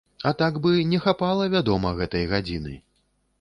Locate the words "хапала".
1.03-1.45